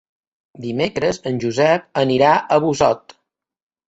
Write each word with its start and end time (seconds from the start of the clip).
Dimecres 0.61 1.19
en 1.31 1.37
Josep 1.43 1.85
anirà 2.05 2.31
a 2.39 2.57
Busot. 2.65 3.15